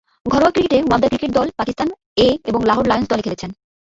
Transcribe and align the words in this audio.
ঘরোয়া 0.25 0.51
ক্রিকেটে 0.51 0.77
ওয়াপদা 0.79 1.07
ক্রিকেট 1.07 1.31
দল, 1.31 1.47
পাকিস্তান 1.59 1.87
এ 2.17 2.27
এবং 2.45 2.59
লাহোর 2.65 2.85
লায়ন্স 2.87 3.07
দলে 3.09 3.23
খেলছেন। 3.23 3.51